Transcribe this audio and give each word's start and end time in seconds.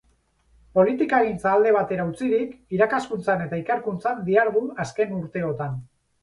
Politikagintza 0.77 1.51
alde 1.57 1.73
batera 1.75 2.05
utzirik, 2.11 2.55
irakaskuntzan 2.77 3.45
eta 3.45 3.61
ikerkuntzan 3.65 4.25
dihardu 4.31 4.65
azken 4.87 5.15
urteotan. 5.21 5.79